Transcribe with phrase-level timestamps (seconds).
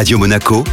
[0.00, 0.64] Radio Monaco,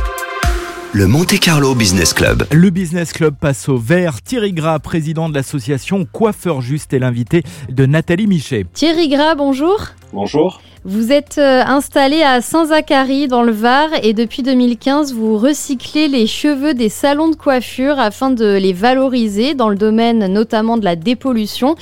[0.93, 2.47] le Monte Carlo Business Club.
[2.49, 4.21] Le Business Club passe au vert.
[4.21, 8.65] Thierry Gras, président de l'association Coiffeur Juste, est l'invité de Nathalie Michet.
[8.71, 9.87] Thierry Gras, bonjour.
[10.13, 10.61] Bonjour.
[10.89, 16.27] Vous êtes euh, installé à Saint-Zacharie dans le Var et depuis 2015, vous recyclez les
[16.27, 20.95] cheveux des salons de coiffure afin de les valoriser dans le domaine notamment de la
[20.95, 21.75] dépollution.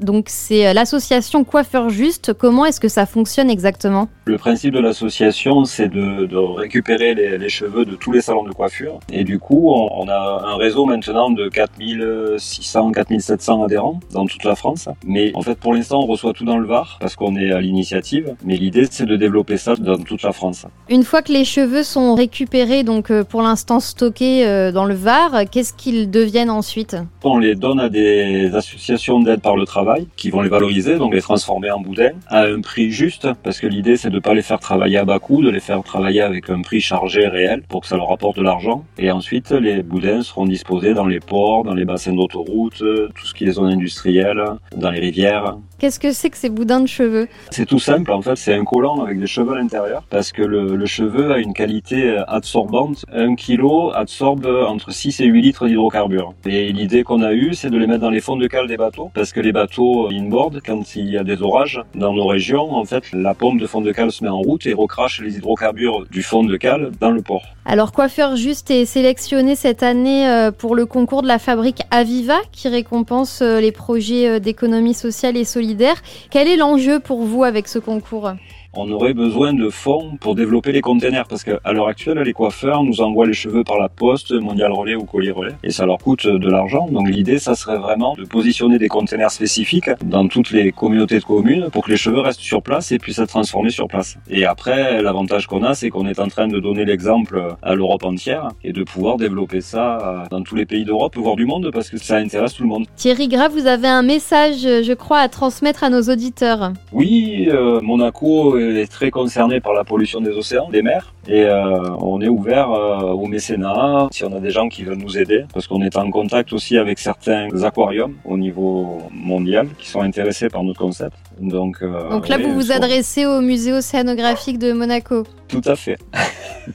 [0.00, 2.34] Donc c'est euh, l'association Coiffeur Juste.
[2.34, 4.08] Comment est-ce que ça fonctionne exactement?
[4.26, 8.44] Le principe de l'association, c'est de, de récupérer les, les, cheveux de tous les salons
[8.44, 9.00] de coiffure.
[9.10, 14.44] Et du coup, on, on a un réseau maintenant de 4600, 4700 adhérents dans toute
[14.44, 14.88] la France.
[15.04, 17.60] Mais en fait, pour l'instant, on reçoit tout dans le Var parce qu'on est à
[17.72, 18.34] l'initiative.
[18.44, 20.66] Mais l'idée, c'est de développer ça dans toute la France.
[20.88, 24.94] Une fois que les cheveux sont récupérés, donc euh, pour l'instant stockés euh, dans le
[24.94, 26.96] Var, qu'est-ce qu'ils deviennent ensuite?
[27.24, 31.14] On les donne à des associations d'aide par le travail qui vont les valoriser, donc
[31.14, 34.34] les transformer en boudin à un prix juste, parce que l'idée, c'est de ne pas
[34.34, 37.62] les faire travailler à bas coût, de les faire travailler avec un prix chargé réel
[37.68, 38.84] pour que ça leur apporte de l'argent.
[38.98, 43.34] Et ensuite, les boudins seront disposés dans les ports, dans les bassins d'autoroute, tout ce
[43.34, 44.42] qui est zone industrielle,
[44.76, 45.56] dans les rivières.
[45.78, 47.28] Qu'est-ce que c'est que ces boudins de cheveux?
[47.62, 50.42] C'est tout simple, en fait, c'est un collant avec des cheveux à l'intérieur, parce que
[50.42, 53.04] le, cheveu a une qualité absorbante.
[53.12, 56.34] Un kilo absorbe entre 6 et 8 litres d'hydrocarbures.
[56.44, 58.76] Et l'idée qu'on a eue, c'est de les mettre dans les fonds de cale des
[58.76, 62.74] bateaux, parce que les bateaux inboard, quand il y a des orages dans nos régions,
[62.74, 65.36] en fait, la pompe de fond de cale se met en route et recrache les
[65.36, 67.44] hydrocarbures du fond de cale dans le port.
[67.64, 72.38] Alors, Coiffeur Juste est sélectionné cette année euh, pour le concours de la fabrique Aviva,
[72.50, 76.02] qui récompense euh, les projets d'économie sociale et solidaire.
[76.28, 78.32] Quel est l'enjeu pour vous avec ce concours
[78.74, 82.82] on aurait besoin de fonds pour développer les containers parce qu'à l'heure actuelle, les coiffeurs
[82.82, 85.98] nous envoient les cheveux par la poste, mondial relais ou colis relais et ça leur
[85.98, 86.88] coûte de l'argent.
[86.90, 91.24] Donc l'idée, ça serait vraiment de positionner des containers spécifiques dans toutes les communautés de
[91.24, 94.16] communes pour que les cheveux restent sur place et puissent être transformés sur place.
[94.28, 98.04] Et après, l'avantage qu'on a, c'est qu'on est en train de donner l'exemple à l'Europe
[98.04, 101.90] entière et de pouvoir développer ça dans tous les pays d'Europe, voire du monde, parce
[101.90, 102.86] que ça intéresse tout le monde.
[102.96, 106.72] Thierry Grave, vous avez un message, je crois, à transmettre à nos auditeurs.
[106.92, 111.94] Oui, euh, Monaco est très concerné par la pollution des océans, des mers, et euh,
[111.98, 115.44] on est ouvert euh, au mécénat si on a des gens qui veulent nous aider,
[115.52, 120.48] parce qu'on est en contact aussi avec certains aquariums au niveau mondial qui sont intéressés
[120.48, 121.16] par notre concept.
[121.40, 125.24] Donc, euh, Donc là, vous vous adressez au musée océanographique de Monaco.
[125.48, 125.98] Tout à fait.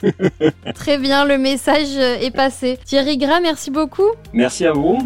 [0.76, 2.78] Très bien, le message est passé.
[2.86, 4.12] Thierry Gras, merci beaucoup.
[4.34, 5.00] Merci à vous.